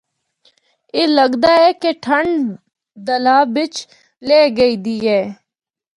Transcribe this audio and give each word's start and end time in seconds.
اے 0.93 1.01
لگدا 1.17 1.51
اے 1.61 1.69
کہ 1.81 1.91
ٹھنڈ 2.03 2.39
دلّا 3.05 3.37
بچ 3.53 3.73
لِہہ 4.27 4.45
گئی 4.57 4.75
دی 4.83 4.95
اے۔ 5.07 5.21